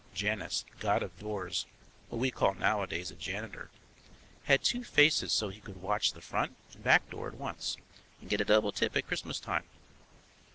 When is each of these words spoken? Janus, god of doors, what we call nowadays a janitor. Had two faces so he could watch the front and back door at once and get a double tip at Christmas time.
Janus, 0.15 0.65
god 0.79 1.03
of 1.03 1.19
doors, 1.19 1.67
what 2.09 2.17
we 2.17 2.31
call 2.31 2.55
nowadays 2.55 3.11
a 3.11 3.13
janitor. 3.15 3.69
Had 4.45 4.63
two 4.63 4.83
faces 4.83 5.31
so 5.31 5.49
he 5.49 5.59
could 5.59 5.79
watch 5.79 6.13
the 6.13 6.21
front 6.21 6.55
and 6.73 6.83
back 6.83 7.07
door 7.11 7.27
at 7.27 7.35
once 7.35 7.77
and 8.19 8.27
get 8.27 8.41
a 8.41 8.45
double 8.45 8.71
tip 8.71 8.95
at 8.97 9.05
Christmas 9.05 9.39
time. 9.39 9.65